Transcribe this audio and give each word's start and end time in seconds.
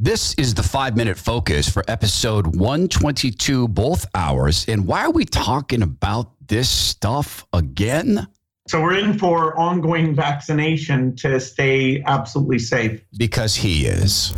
This 0.00 0.34
is 0.34 0.54
the 0.54 0.62
five 0.64 0.96
minute 0.96 1.16
focus 1.16 1.68
for 1.68 1.84
episode 1.86 2.56
122, 2.56 3.68
both 3.68 4.04
hours. 4.12 4.66
And 4.66 4.88
why 4.88 5.04
are 5.04 5.12
we 5.12 5.24
talking 5.24 5.82
about 5.82 6.32
this 6.48 6.68
stuff 6.68 7.46
again? 7.52 8.26
So 8.66 8.82
we're 8.82 8.98
in 8.98 9.16
for 9.16 9.56
ongoing 9.56 10.12
vaccination 10.12 11.14
to 11.16 11.38
stay 11.38 12.02
absolutely 12.06 12.58
safe. 12.58 13.04
Because 13.16 13.54
he 13.54 13.86
is. 13.86 14.32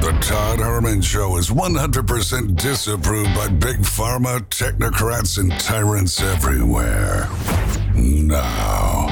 The 0.00 0.16
Todd 0.20 0.60
Herman 0.60 1.02
Show 1.02 1.36
is 1.36 1.50
100% 1.50 2.54
disapproved 2.54 3.34
by 3.34 3.48
big 3.48 3.78
pharma, 3.78 4.38
technocrats, 4.48 5.38
and 5.38 5.50
tyrants 5.58 6.22
everywhere. 6.22 7.28
Now, 7.96 9.08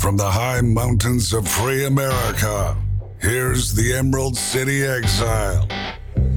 from 0.00 0.16
the 0.16 0.28
high 0.28 0.62
mountains 0.62 1.32
of 1.32 1.46
free 1.46 1.84
America, 1.84 2.76
here's 3.20 3.74
the 3.74 3.94
Emerald 3.94 4.36
City 4.36 4.84
Exile, 4.84 5.66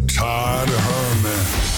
Todd 0.08 0.68
Herman. 0.70 1.70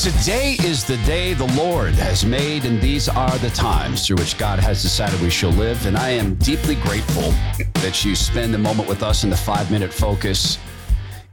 Today 0.00 0.56
is 0.60 0.84
the 0.84 0.96
day 1.04 1.34
the 1.34 1.52
Lord 1.54 1.92
has 1.94 2.24
made, 2.24 2.64
and 2.64 2.80
these 2.80 3.08
are 3.08 3.36
the 3.38 3.50
times 3.50 4.06
through 4.06 4.16
which 4.16 4.38
God 4.38 4.58
has 4.58 4.80
decided 4.80 5.20
we 5.20 5.28
shall 5.28 5.50
live. 5.50 5.84
And 5.84 5.94
I 5.96 6.08
am 6.10 6.36
deeply 6.36 6.76
grateful 6.76 7.34
that 7.74 8.02
you 8.02 8.14
spend 8.14 8.54
a 8.54 8.58
moment 8.58 8.88
with 8.88 9.02
us 9.02 9.24
in 9.24 9.30
the 9.30 9.36
five 9.36 9.70
minute 9.70 9.92
focus. 9.92 10.56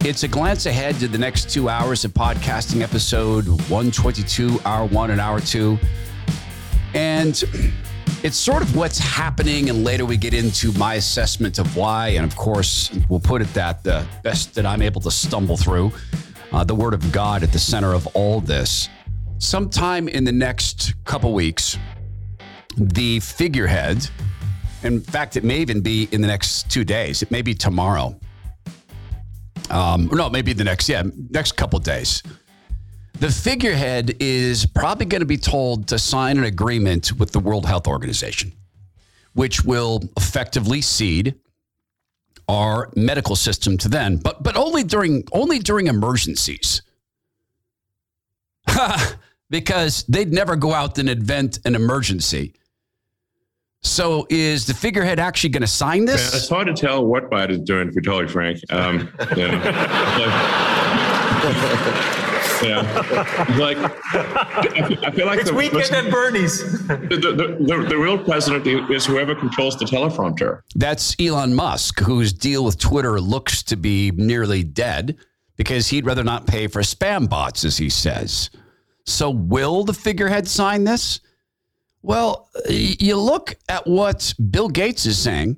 It's 0.02 0.24
a 0.24 0.28
glance 0.28 0.66
ahead 0.66 0.96
to 1.00 1.08
the 1.08 1.18
next 1.18 1.50
two 1.50 1.70
hours 1.70 2.04
of 2.04 2.14
podcasting, 2.14 2.82
episode 2.82 3.48
122, 3.48 4.60
hour 4.66 4.86
one 4.88 5.12
and 5.12 5.22
hour 5.22 5.40
two. 5.40 5.80
And 6.98 7.44
it's 8.24 8.38
sort 8.38 8.64
of 8.64 8.76
what's 8.76 8.98
happening, 8.98 9.70
and 9.70 9.84
later 9.84 10.04
we 10.04 10.18
get 10.18 10.34
into 10.34 10.72
my 10.80 10.96
assessment 10.96 11.60
of 11.60 11.78
why. 11.78 12.10
And 12.10 12.26
of 12.26 12.36
course, 12.36 12.90
we'll 13.08 13.20
put 13.20 13.44
it 13.44 13.54
that 13.54 13.84
the 13.84 14.04
best 14.24 14.56
that 14.56 14.66
I'm 14.66 14.82
able 14.82 15.00
to 15.02 15.12
stumble 15.12 15.58
through 15.58 15.92
uh, 16.52 16.64
the 16.64 16.74
Word 16.74 16.96
of 16.96 17.12
God 17.12 17.44
at 17.44 17.52
the 17.52 17.60
center 17.60 17.94
of 17.94 18.08
all 18.16 18.42
this. 18.42 18.90
Sometime 19.38 20.08
in 20.08 20.24
the 20.24 20.32
next 20.32 20.96
couple 21.06 21.34
weeks, 21.36 21.78
the 22.76 23.20
figurehead, 23.20 24.10
in 24.82 25.00
fact, 25.00 25.38
it 25.38 25.44
may 25.44 25.60
even 25.60 25.82
be 25.82 26.10
in 26.12 26.22
the 26.22 26.28
next 26.28 26.72
two 26.72 26.84
days, 26.84 27.22
it 27.22 27.30
may 27.30 27.44
be 27.44 27.54
tomorrow. 27.54 28.20
Um, 29.70 30.10
no, 30.12 30.32
maybe 30.32 30.54
the 30.54 30.64
next, 30.64 30.90
yeah, 30.90 31.04
next 31.30 31.58
couple 31.58 31.78
days. 31.78 32.24
The 33.20 33.32
figurehead 33.32 34.16
is 34.20 34.68
probably 34.68 35.08
going 35.08 35.22
to 35.22 35.26
be 35.26 35.38
told 35.38 35.88
to 35.88 35.98
sign 35.98 36.38
an 36.38 36.44
agreement 36.44 37.14
with 37.14 37.32
the 37.32 37.40
World 37.40 37.66
Health 37.66 37.88
Organization, 37.88 38.52
which 39.34 39.64
will 39.64 40.04
effectively 40.16 40.82
cede 40.82 41.34
our 42.48 42.92
medical 42.96 43.36
system 43.36 43.76
to 43.80 43.90
them, 43.90 44.18
but 44.18 44.44
but 44.44 44.56
only 44.56 44.84
during 44.84 45.24
only 45.32 45.58
during 45.58 45.88
emergencies. 45.88 46.84
because 49.50 50.04
they'd 50.04 50.32
never 50.32 50.56
go 50.56 50.74
out 50.74 51.00
and 51.00 51.10
invent 51.10 51.58
an 51.66 51.74
emergency. 51.74 52.54
So 53.82 54.28
is 54.30 54.68
the 54.68 54.74
figurehead 54.74 55.20
actually 55.20 55.52
going 55.52 55.62
to 55.62 55.68
sign 55.68 56.06
this? 56.06 56.36
it's 56.36 56.50
hard 56.50 56.68
to 56.68 56.74
tell 56.74 57.06
what 57.06 57.32
Biden's 57.32 57.62
doing, 57.62 57.88
to 57.88 57.94
be 57.94 58.02
totally 58.02 58.28
frank. 58.28 58.60
Um, 58.70 59.10
yeah, 62.64 62.82
like 63.58 63.78
I 63.78 65.12
feel 65.12 65.26
like 65.26 65.40
it's 65.40 65.50
the 65.50 65.56
weekend 65.56 65.92
at 65.92 66.12
Bernie's. 66.12 66.64
The, 66.88 67.16
the, 67.18 67.32
the, 67.60 67.86
the, 67.90 67.98
real 67.98 68.18
president 68.18 68.68
is 68.92 69.06
whoever 69.06 69.36
controls 69.36 69.78
the 69.78 69.86
teleprompter. 69.86 70.62
That's 70.76 71.16
Elon 71.20 71.54
Musk, 71.54 72.00
whose 72.00 72.34
deal 72.34 72.64
with 72.64 72.78
Twitter 72.78 73.20
looks 73.22 73.64
to 73.64 73.76
be 73.76 74.12
nearly 74.12 74.64
dead 74.64 75.18
because 75.56 75.88
he'd 75.88 76.06
rather 76.06 76.24
not 76.24 76.48
pay 76.48 76.68
for 76.68 76.82
spam 76.82 77.30
bots, 77.30 77.64
as 77.64 77.78
he 77.78 77.90
says. 77.90 78.50
So, 79.06 79.30
will 79.30 79.84
the 79.84 79.94
figurehead 79.94 80.48
sign 80.48 80.84
this? 80.84 81.20
Well, 82.02 82.50
you 82.70 83.18
look 83.18 83.56
at 83.70 83.88
what 83.88 84.34
Bill 84.50 84.70
Gates 84.70 85.06
is 85.06 85.18
saying 85.18 85.58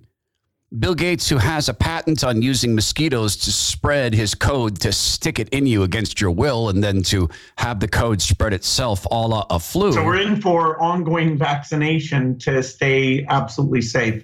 Bill 0.78 0.94
Gates, 0.94 1.28
who 1.28 1.38
has 1.38 1.68
a 1.68 1.74
patent 1.74 2.24
on 2.24 2.44
using 2.44 2.76
mosquitoes 2.76 3.36
to 3.38 3.52
spread 3.52 4.14
his 4.14 4.36
code 4.36 4.80
to 4.82 4.92
stick 4.92 5.40
it 5.40 5.50
in 5.50 5.66
you 5.66 5.82
against 5.82 6.22
your 6.22 6.30
will 6.30 6.70
and 6.70 6.84
then 6.84 7.02
to 7.04 7.28
have 7.58 7.80
the 7.80 7.88
code 7.88 8.22
spread 8.22 8.54
itself 8.54 9.04
a 9.10 9.28
la 9.28 9.46
a 9.50 9.60
flu. 9.60 9.92
So 9.94 10.06
we're 10.06 10.22
in 10.22 10.40
for 10.40 10.80
ongoing 10.80 11.40
vaccination 11.40 12.38
to 12.40 12.62
stay 12.62 13.26
absolutely 13.30 13.82
safe. 13.82 14.24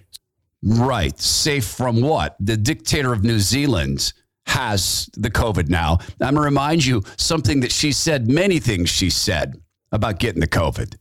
Right. 0.61 1.19
Safe 1.19 1.66
from 1.66 2.01
what? 2.01 2.35
The 2.39 2.57
dictator 2.57 3.11
of 3.11 3.23
New 3.23 3.39
Zealand 3.39 4.13
has 4.45 5.09
the 5.13 5.31
COVID 5.31 5.67
now. 5.69 5.97
I'm 6.22 6.35
going 6.35 6.35
to 6.35 6.41
remind 6.41 6.85
you 6.85 7.01
something 7.17 7.61
that 7.61 7.72
she 7.72 7.91
said, 7.91 8.29
many 8.29 8.59
things 8.59 8.91
she 8.91 9.09
said 9.09 9.59
about 9.91 10.19
getting 10.19 10.41
the 10.41 10.47
COVID 10.47 10.95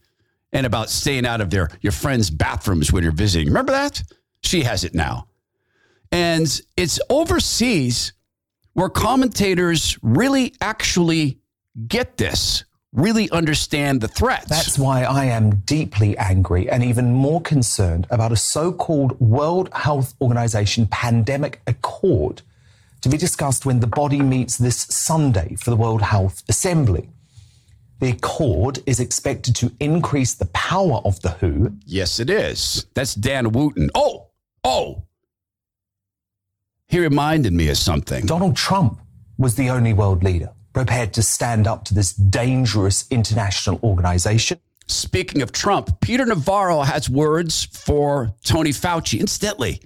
and 0.54 0.65
about 0.65 0.88
staying 0.88 1.27
out 1.27 1.43
of 1.43 1.50
their, 1.50 1.69
your 1.83 1.93
friends' 1.93 2.31
bathrooms 2.31 2.93
when 2.93 3.03
you're 3.03 3.12
visiting. 3.12 3.49
Remember 3.49 3.72
that? 3.72 4.03
She 4.43 4.62
has 4.62 4.84
it 4.84 4.94
now. 4.94 5.27
And 6.14 6.60
it's 6.76 7.00
overseas 7.10 8.12
where 8.75 8.88
commentators 8.88 9.98
really 10.00 10.54
actually 10.60 11.41
get 11.88 12.19
this, 12.19 12.62
really 12.92 13.28
understand 13.32 14.00
the 14.00 14.06
threats. 14.06 14.47
That's 14.47 14.78
why 14.78 15.03
I 15.03 15.24
am 15.24 15.56
deeply 15.66 16.16
angry 16.16 16.70
and 16.70 16.84
even 16.84 17.12
more 17.12 17.41
concerned 17.41 18.06
about 18.10 18.30
a 18.30 18.36
so 18.36 18.70
called 18.70 19.19
World 19.19 19.70
Health 19.74 20.14
Organization 20.20 20.86
pandemic 20.86 21.60
accord 21.66 22.42
to 23.00 23.08
be 23.08 23.16
discussed 23.16 23.66
when 23.66 23.80
the 23.80 23.88
body 23.88 24.22
meets 24.22 24.56
this 24.56 24.86
Sunday 24.88 25.56
for 25.56 25.70
the 25.70 25.76
World 25.76 26.03
Health 26.03 26.44
Assembly. 26.48 27.10
The 27.98 28.10
accord 28.10 28.78
is 28.86 29.00
expected 29.00 29.56
to 29.56 29.72
increase 29.80 30.34
the 30.34 30.47
power 30.47 31.00
of 31.04 31.20
the 31.22 31.30
WHO. 31.30 31.76
Yes, 31.84 32.20
it 32.20 32.30
is. 32.30 32.86
That's 32.94 33.16
Dan 33.16 33.50
Wootton. 33.50 33.91
Oh, 33.97 34.28
oh, 34.62 35.03
he 36.94 37.00
reminded 37.00 37.53
me 37.53 37.69
of 37.71 37.77
something. 37.77 38.25
Donald 38.25 38.55
Trump 38.55 39.00
was 39.37 39.56
the 39.56 39.69
only 39.69 39.93
world 39.93 40.22
leader 40.22 40.50
prepared 40.72 41.12
to 41.12 41.25
stand 41.25 41.66
up 41.66 41.84
to 41.84 41.93
this 41.93 42.12
dangerous 42.12 43.05
international 43.10 43.81
organization. 43.82 44.60
Speaking 44.87 45.43
of 45.43 45.50
Trump, 45.50 46.00
Peter 46.00 46.25
Navarro 46.25 46.83
has 46.83 47.10
words 47.10 47.65
for 47.65 48.33
Tony 48.44 48.71
Fauci. 48.71 49.19
Incidentally, 49.19 49.81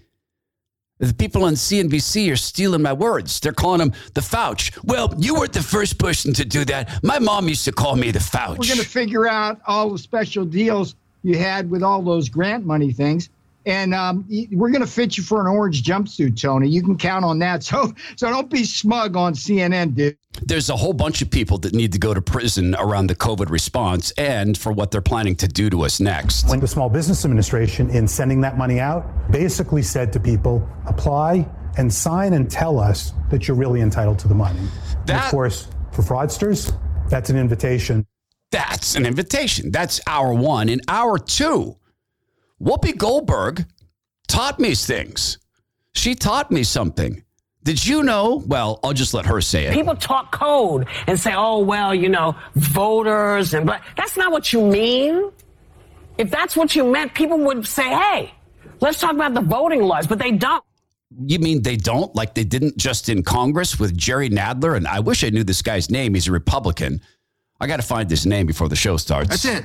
the 0.99 1.15
people 1.15 1.45
on 1.45 1.55
CNBC 1.55 2.31
are 2.31 2.37
stealing 2.37 2.83
my 2.83 2.93
words. 2.93 3.41
They're 3.41 3.53
calling 3.53 3.81
him 3.81 3.95
the 4.13 4.21
Fauci. 4.21 4.77
Well, 4.85 5.15
you 5.17 5.35
weren't 5.35 5.55
the 5.55 5.63
first 5.63 5.99
person 5.99 6.35
to 6.35 6.45
do 6.45 6.67
that. 6.67 7.03
My 7.03 7.19
mom 7.19 7.49
used 7.49 7.65
to 7.65 7.73
call 7.73 7.97
me 7.97 8.11
the 8.11 8.19
Fauci. 8.19 8.59
We're 8.59 8.75
going 8.75 8.81
to 8.81 8.85
figure 8.85 9.27
out 9.27 9.63
all 9.67 9.89
the 9.89 9.99
special 9.99 10.45
deals 10.45 10.95
you 11.23 11.39
had 11.39 11.71
with 11.71 11.83
all 11.83 12.03
those 12.03 12.29
grant 12.29 12.67
money 12.67 12.93
things 12.93 13.31
and 13.67 13.95
um, 13.95 14.27
we're 14.53 14.71
going 14.71 14.81
to 14.81 14.87
fit 14.87 15.17
you 15.17 15.23
for 15.23 15.41
an 15.41 15.47
orange 15.47 15.83
jumpsuit, 15.83 16.41
Tony. 16.41 16.69
You 16.69 16.83
can 16.83 16.97
count 16.97 17.25
on 17.25 17.39
that. 17.41 17.59
So, 17.69 17.93
so 18.17 18.31
don't 18.31 18.49
be 18.49 18.65
smug 18.65 19.15
on 19.15 19.35
CNN, 19.35 19.95
dude. 19.95 20.17
There's 20.43 20.71
a 20.71 20.77
whole 20.77 20.95
bunch 20.95 21.21
of 21.21 21.31
people 21.31 21.59
that 21.59 21.75
need 21.75 21.93
to 21.93 21.99
go 21.99 22.15
to 22.15 22.23
prison 22.23 22.75
around 22.79 23.09
the 23.09 23.15
COVID 23.15 23.51
response 23.51 24.11
and 24.13 24.57
for 24.57 24.73
what 24.73 24.91
they're 24.91 25.03
planning 25.03 25.37
to 25.37 25.49
do 25.49 25.69
to 25.69 25.85
us 25.85 26.01
next. 26.01 26.49
When 26.49 26.61
the 26.61 26.67
Small 26.67 26.89
Business 26.89 27.27
Administration, 27.27 27.91
in 27.91 28.09
sending 28.09 28.41
that 28.41 28.57
money 28.57 28.81
out, 28.81 29.05
basically 29.31 29.83
said 29.83 30.15
to 30.15 30.21
people, 30.21 30.67
apply 30.87 31.47
and 31.77 31.93
sign 31.93 32.33
and 32.33 32.51
tell 32.51 32.79
us 32.79 33.13
that 33.31 33.47
you're 33.47 33.57
really 33.57 33.83
entitled 33.83 34.19
to 34.21 34.29
the 34.29 34.35
money. 34.35 34.61
That, 35.05 35.27
of 35.27 35.31
course, 35.31 35.69
for 35.93 36.03
fraudsters, 36.03 36.75
that's 37.11 37.29
an 37.29 37.37
invitation. 37.37 38.07
That's 38.51 38.95
an 38.95 39.05
invitation. 39.05 39.71
That's 39.71 40.01
hour 40.07 40.33
one. 40.33 40.69
In 40.69 40.81
hour 40.89 41.19
two, 41.19 41.77
Whoopi 42.61 42.97
Goldberg 42.97 43.65
taught 44.27 44.59
me 44.59 44.75
things. 44.75 45.39
She 45.95 46.15
taught 46.15 46.51
me 46.51 46.63
something. 46.63 47.25
Did 47.65 47.85
you 47.85 48.03
know? 48.03 48.43
Well, 48.47 48.81
I'll 48.83 48.93
just 48.93 49.15
let 49.15 49.27
her 49.27 49.41
say 49.41 49.67
it. 49.67 49.75
People 49.75 49.97
talk 49.97 50.33
code 50.33 50.87
and 51.07 51.19
say, 51.19 51.35
oh, 51.35 51.59
well, 51.59 51.95
you 51.95 52.09
know, 52.09 52.35
voters 52.55 53.53
and 53.53 53.67
but 53.67 53.83
that's 53.97 54.17
not 54.17 54.33
what 54.33 54.53
you 54.53 54.63
mean. 54.63 55.31
If 56.17 56.31
that's 56.31 56.57
what 56.57 56.75
you 56.75 56.91
meant, 56.91 57.15
people 57.15 57.39
would 57.39 57.67
say, 57.67 57.89
hey, 57.89 58.33
let's 58.81 59.01
talk 59.01 59.13
about 59.13 59.35
the 59.35 59.41
voting 59.41 59.83
laws, 59.83 60.07
but 60.07 60.19
they 60.19 60.33
don't. 60.33 60.65
You 61.27 61.39
mean 61.39 61.63
they 61.63 61.77
don't? 61.77 62.15
Like 62.15 62.35
they 62.35 62.45
didn't 62.45 62.77
just 62.77 63.09
in 63.09 63.23
Congress 63.23 63.79
with 63.79 63.97
Jerry 63.97 64.31
Nadler? 64.31 64.77
And 64.77 64.87
I 64.87 65.01
wish 65.01 65.25
I 65.25 65.31
knew 65.31 65.45
this 65.45 65.63
guy's 65.63 65.91
name. 65.91 66.15
He's 66.15 66.29
a 66.29 66.33
Republican. 66.33 67.01
I 67.61 67.67
got 67.67 67.77
to 67.77 67.83
find 67.83 68.09
his 68.09 68.25
name 68.27 68.47
before 68.47 68.69
the 68.69 68.77
show 68.77 68.97
starts. 68.97 69.29
That's 69.29 69.45
it. 69.45 69.65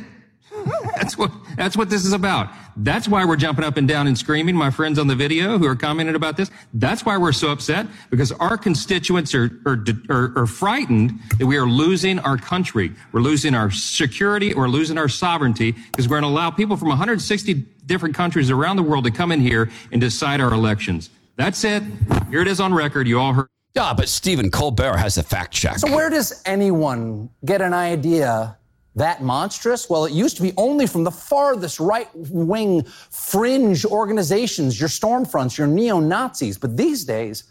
That's 0.96 1.18
what 1.18 1.32
that's 1.56 1.78
what 1.78 1.90
this 1.90 2.06
is 2.06 2.14
about. 2.14 2.50
That's 2.78 3.08
why 3.08 3.26
we're 3.26 3.36
jumping 3.36 3.64
up 3.66 3.78
and 3.78 3.88
down 3.88 4.08
and 4.08 4.18
screaming. 4.18 4.56
My 4.56 4.72
friends 4.72 4.98
on 4.98 5.08
the 5.08 5.16
video 5.16 5.58
who 5.58 5.68
are 5.68 5.76
commenting 5.76 6.16
about 6.16 6.38
this. 6.38 6.50
That's 6.74 7.06
why 7.06 7.18
we're 7.18 7.34
so 7.34 7.52
upset 7.52 7.88
because 8.10 8.32
our 8.34 8.58
constituents 8.58 9.36
are 9.36 9.52
are, 9.66 9.84
are, 10.10 10.38
are 10.38 10.48
frightened 10.48 11.20
that 11.38 11.46
we 11.46 11.58
are 11.58 11.68
losing 11.68 12.20
our 12.20 12.38
country. 12.38 12.92
We're 13.12 13.22
losing 13.22 13.54
our 13.54 13.70
security. 13.70 14.54
We're 14.54 14.68
losing 14.68 14.98
our 14.98 15.10
sovereignty 15.10 15.72
because 15.72 16.08
we're 16.08 16.20
going 16.20 16.32
to 16.32 16.36
allow 16.36 16.52
people 16.52 16.78
from 16.78 16.90
160 16.90 17.54
different 17.86 18.16
countries 18.16 18.50
around 18.50 18.78
the 18.78 18.84
world 18.84 19.06
to 19.06 19.12
come 19.12 19.32
in 19.32 19.42
here 19.42 19.70
and 19.92 20.00
decide 20.00 20.42
our 20.42 20.54
elections. 20.54 21.10
That's 21.36 21.64
it. 21.64 21.84
Here 22.30 22.42
it 22.42 22.48
is 22.48 22.60
on 22.60 22.74
record. 22.74 23.08
You 23.08 23.20
all 23.20 23.34
heard. 23.34 23.48
Yeah, 23.76 23.94
but 23.94 24.08
Stephen 24.08 24.52
Colbert 24.52 24.98
has 24.98 25.18
a 25.18 25.24
fact 25.24 25.52
check. 25.52 25.80
So 25.80 25.92
where 25.92 26.10
does 26.10 26.44
anyone 26.46 27.30
get 27.44 27.60
an 27.62 27.74
idea 27.74 28.58
that 28.96 29.24
monstrous? 29.24 29.90
Well, 29.90 30.06
it 30.06 30.14
used 30.14 30.36
to 30.38 30.44
be 30.44 30.54
only 30.58 30.88
from 30.88 31.04
the 31.04 31.12
farthest 31.12 31.80
right 31.80 32.10
wing 32.14 32.84
fringe 32.84 33.86
organizations, 33.86 34.80
your 34.80 34.90
Stormfronts, 34.90 35.58
your 35.58 35.68
neo 35.68 36.00
Nazis. 36.00 36.58
But 36.58 36.78
these 36.78 37.04
days, 37.04 37.46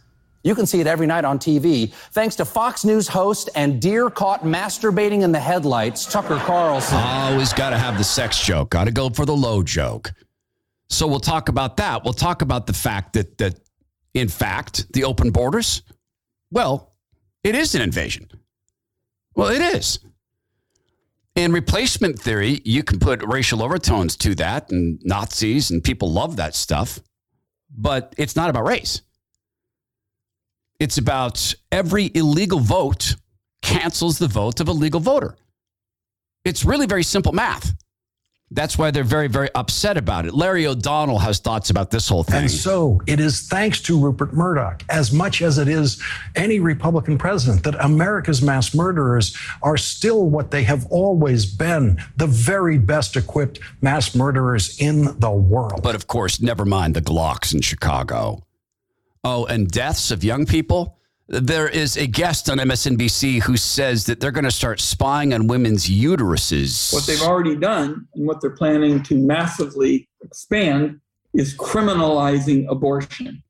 you 0.44 0.54
can 0.54 0.66
see 0.66 0.80
it 0.80 0.86
every 0.86 1.06
night 1.06 1.24
on 1.24 1.38
TV, 1.38 1.92
thanks 2.10 2.34
to 2.36 2.44
Fox 2.44 2.84
News 2.84 3.06
host 3.06 3.48
and 3.54 3.80
deer 3.80 4.10
caught 4.10 4.42
masturbating 4.42 5.22
in 5.22 5.30
the 5.30 5.38
headlights, 5.38 6.04
Tucker 6.10 6.36
Carlson. 6.38 6.98
Always 6.98 7.52
got 7.52 7.70
to 7.70 7.78
have 7.78 7.96
the 7.96 8.04
sex 8.04 8.44
joke, 8.44 8.70
got 8.70 8.84
to 8.84 8.90
go 8.90 9.08
for 9.10 9.24
the 9.24 9.36
low 9.36 9.62
joke. 9.62 10.12
So 10.88 11.06
we'll 11.06 11.20
talk 11.20 11.48
about 11.48 11.76
that. 11.76 12.04
We'll 12.04 12.12
talk 12.12 12.42
about 12.42 12.66
the 12.66 12.72
fact 12.72 13.12
that, 13.14 13.38
that 13.38 13.58
in 14.14 14.28
fact, 14.28 14.92
the 14.92 15.04
open 15.04 15.30
borders, 15.30 15.82
well, 16.50 16.92
it 17.44 17.54
is 17.54 17.74
an 17.74 17.82
invasion. 17.82 18.28
Well, 19.34 19.48
it 19.48 19.62
is. 19.62 20.00
In 21.34 21.52
replacement 21.52 22.18
theory, 22.18 22.60
you 22.64 22.82
can 22.82 22.98
put 22.98 23.24
racial 23.24 23.62
overtones 23.62 24.16
to 24.16 24.34
that, 24.34 24.70
and 24.70 25.00
Nazis 25.02 25.70
and 25.70 25.82
people 25.82 26.12
love 26.12 26.36
that 26.36 26.54
stuff, 26.54 27.00
but 27.74 28.14
it's 28.18 28.36
not 28.36 28.50
about 28.50 28.66
race. 28.66 29.00
It's 30.78 30.98
about 30.98 31.54
every 31.70 32.10
illegal 32.14 32.58
vote 32.58 33.16
cancels 33.62 34.18
the 34.18 34.28
vote 34.28 34.60
of 34.60 34.68
a 34.68 34.72
legal 34.72 35.00
voter. 35.00 35.36
It's 36.44 36.64
really 36.64 36.86
very 36.86 37.04
simple 37.04 37.32
math. 37.32 37.72
That's 38.54 38.76
why 38.76 38.90
they're 38.90 39.02
very, 39.02 39.28
very 39.28 39.48
upset 39.54 39.96
about 39.96 40.26
it. 40.26 40.34
Larry 40.34 40.66
O'Donnell 40.66 41.18
has 41.18 41.38
thoughts 41.38 41.70
about 41.70 41.90
this 41.90 42.08
whole 42.08 42.22
thing. 42.22 42.42
And 42.42 42.50
so 42.50 43.00
it 43.06 43.18
is 43.18 43.48
thanks 43.48 43.80
to 43.82 43.98
Rupert 43.98 44.34
Murdoch, 44.34 44.82
as 44.90 45.12
much 45.12 45.40
as 45.40 45.58
it 45.58 45.68
is 45.68 46.02
any 46.36 46.60
Republican 46.60 47.16
president, 47.18 47.64
that 47.64 47.74
America's 47.82 48.42
mass 48.42 48.74
murderers 48.74 49.36
are 49.62 49.76
still 49.76 50.28
what 50.28 50.50
they 50.50 50.62
have 50.64 50.86
always 50.90 51.46
been 51.46 51.98
the 52.16 52.26
very 52.26 52.78
best 52.78 53.16
equipped 53.16 53.60
mass 53.80 54.14
murderers 54.14 54.78
in 54.78 55.18
the 55.18 55.30
world. 55.30 55.82
But 55.82 55.94
of 55.94 56.06
course, 56.06 56.40
never 56.40 56.64
mind 56.64 56.94
the 56.94 57.02
Glocks 57.02 57.54
in 57.54 57.62
Chicago. 57.62 58.44
Oh, 59.24 59.46
and 59.46 59.70
deaths 59.70 60.10
of 60.10 60.24
young 60.24 60.46
people? 60.46 60.98
There 61.32 61.66
is 61.66 61.96
a 61.96 62.06
guest 62.06 62.50
on 62.50 62.58
MSNBC 62.58 63.40
who 63.40 63.56
says 63.56 64.04
that 64.04 64.20
they're 64.20 64.30
going 64.30 64.44
to 64.44 64.50
start 64.50 64.80
spying 64.80 65.32
on 65.32 65.46
women's 65.46 65.88
uteruses. 65.88 66.92
What 66.92 67.06
they've 67.06 67.22
already 67.22 67.56
done 67.56 68.06
and 68.14 68.26
what 68.26 68.42
they're 68.42 68.50
planning 68.50 69.02
to 69.04 69.14
massively 69.16 70.10
expand 70.22 71.00
is 71.32 71.56
criminalizing 71.56 72.70
abortion. 72.70 73.42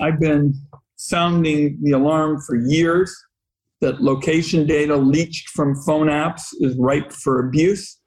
I've 0.00 0.18
been 0.18 0.54
sounding 0.96 1.78
the 1.82 1.92
alarm 1.92 2.40
for 2.40 2.56
years 2.56 3.14
that 3.82 4.00
location 4.00 4.66
data 4.66 4.96
leached 4.96 5.50
from 5.50 5.76
phone 5.82 6.06
apps 6.06 6.44
is 6.60 6.76
ripe 6.78 7.12
for 7.12 7.46
abuse 7.46 7.98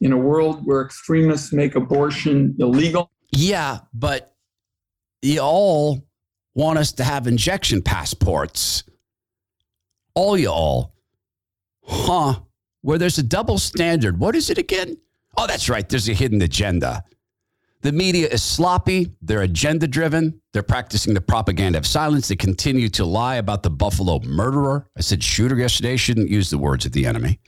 in 0.00 0.12
a 0.12 0.16
world 0.16 0.64
where 0.64 0.82
extremists 0.82 1.52
make 1.52 1.74
abortion 1.74 2.54
illegal. 2.60 3.10
Yeah, 3.32 3.80
but 3.92 4.32
y'all 5.22 6.06
want 6.54 6.78
us 6.78 6.92
to 6.92 7.04
have 7.04 7.26
injection 7.26 7.82
passports. 7.82 8.84
All 10.14 10.36
y'all. 10.36 10.94
Huh. 11.84 12.40
Where 12.82 12.98
there's 12.98 13.18
a 13.18 13.22
double 13.22 13.58
standard. 13.58 14.18
What 14.18 14.34
is 14.34 14.50
it 14.50 14.58
again? 14.58 14.96
Oh, 15.36 15.46
that's 15.46 15.68
right. 15.68 15.88
There's 15.88 16.08
a 16.08 16.14
hidden 16.14 16.42
agenda. 16.42 17.04
The 17.82 17.92
media 17.92 18.28
is 18.28 18.42
sloppy. 18.42 19.12
They're 19.22 19.42
agenda 19.42 19.86
driven. 19.86 20.40
They're 20.52 20.62
practicing 20.62 21.14
the 21.14 21.20
propaganda 21.20 21.78
of 21.78 21.86
silence. 21.86 22.28
They 22.28 22.36
continue 22.36 22.88
to 22.90 23.04
lie 23.04 23.36
about 23.36 23.62
the 23.62 23.70
Buffalo 23.70 24.20
murderer. 24.20 24.86
I 24.96 25.00
said 25.00 25.22
shooter 25.22 25.56
yesterday. 25.56 25.96
Shouldn't 25.96 26.28
use 26.28 26.50
the 26.50 26.58
words 26.58 26.84
of 26.84 26.92
the 26.92 27.06
enemy. 27.06 27.40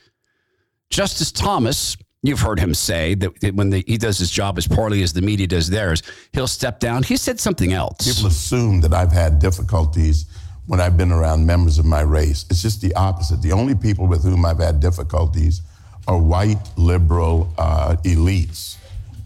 Justice 0.89 1.31
Thomas 1.31 1.97
You've 2.25 2.39
heard 2.39 2.57
him 2.57 2.73
say 2.73 3.15
that 3.15 3.53
when 3.53 3.69
the, 3.69 3.83
he 3.85 3.97
does 3.97 4.17
his 4.17 4.31
job 4.31 4.57
as 4.57 4.65
poorly 4.65 5.03
as 5.03 5.11
the 5.11 5.21
media 5.21 5.45
does 5.45 5.69
theirs, 5.69 6.01
he'll 6.31 6.47
step 6.47 6.79
down. 6.79 7.03
He 7.03 7.17
said 7.17 7.37
something 7.37 7.73
else. 7.73 8.15
People 8.15 8.29
assume 8.29 8.79
that 8.79 8.93
I've 8.93 9.11
had 9.11 9.39
difficulties 9.39 10.25
when 10.65 10.79
I've 10.79 10.95
been 10.95 11.11
around 11.11 11.45
members 11.45 11.79
of 11.79 11.85
my 11.85 11.99
race. 11.99 12.45
It's 12.49 12.61
just 12.61 12.81
the 12.81 12.95
opposite. 12.95 13.41
The 13.41 13.51
only 13.51 13.75
people 13.75 14.07
with 14.07 14.23
whom 14.23 14.45
I've 14.45 14.59
had 14.59 14.79
difficulties 14.79 15.61
are 16.07 16.17
white 16.17 16.65
liberal 16.77 17.53
uh, 17.57 17.97
elites 18.05 18.77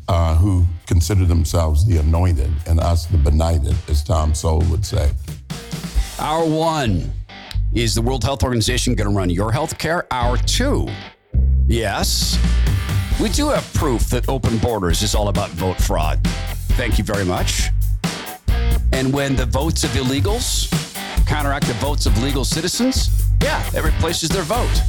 uh, 0.08 0.36
who 0.36 0.66
consider 0.88 1.26
themselves 1.26 1.86
the 1.86 1.98
anointed 1.98 2.52
and 2.66 2.80
us 2.80 3.06
the 3.06 3.18
benighted, 3.20 3.76
as 3.90 4.04
Tom 4.04 4.34
Sowell 4.34 4.66
would 4.72 4.84
say. 4.84 5.12
Hour 6.18 6.50
one 6.50 7.12
is 7.76 7.94
the 7.94 8.02
World 8.02 8.24
Health 8.24 8.42
Organization 8.42 8.96
going 8.96 9.08
to 9.08 9.16
run 9.16 9.30
your 9.30 9.52
health 9.52 9.78
care? 9.78 10.08
Hour 10.10 10.38
two, 10.38 10.88
yes 11.68 12.40
we 13.20 13.30
do 13.30 13.50
have 13.50 13.74
proof 13.74 14.10
that 14.10 14.30
open 14.30 14.58
borders 14.60 15.02
is 15.02 15.16
all 15.16 15.30
about 15.30 15.50
vote 15.52 15.82
fraud. 15.82 16.20
Thank 16.78 16.98
you 16.98 17.04
very 17.04 17.26
much. 17.26 17.70
And 18.94 19.12
when 19.12 19.36
the 19.36 19.46
votes 19.46 19.84
of 19.84 19.90
illegals 19.92 20.70
counteract 21.26 21.68
the 21.68 21.74
votes 21.74 22.06
of 22.06 22.22
legal 22.22 22.46
citizens, 22.46 23.10
yeah, 23.42 23.68
that 23.72 23.84
replaces 23.84 24.30
their 24.30 24.44
vote. 24.44 24.82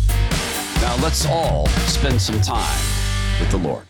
Now 0.81 0.97
let's 1.03 1.27
all 1.27 1.67
spend 1.87 2.21
some 2.21 2.41
time 2.41 2.81
with 3.41 3.51
the 3.51 3.59
Lord. 3.59 3.85